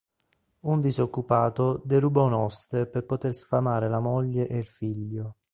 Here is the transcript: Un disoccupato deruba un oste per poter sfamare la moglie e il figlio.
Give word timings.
Un 0.61 0.81
disoccupato 0.81 1.79
deruba 1.85 2.23
un 2.23 2.33
oste 2.33 2.87
per 2.87 3.05
poter 3.05 3.35
sfamare 3.35 3.87
la 3.87 3.99
moglie 3.99 4.47
e 4.47 4.57
il 4.57 4.65
figlio. 4.65 5.35